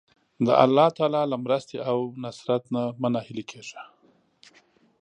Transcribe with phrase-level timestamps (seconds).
[0.45, 3.81] د الله تعالی له مرستې او نصرت نه مه ناهیلی کېږه.